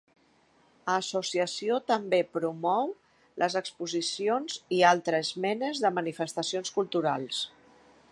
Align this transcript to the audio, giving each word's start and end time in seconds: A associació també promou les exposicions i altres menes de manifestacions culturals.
A 0.91 0.93
associació 0.99 1.75
també 1.91 2.21
promou 2.37 2.89
les 3.43 3.57
exposicions 3.61 4.57
i 4.79 4.81
altres 4.93 5.31
menes 5.45 5.83
de 5.85 5.93
manifestacions 5.99 6.73
culturals. 6.79 7.45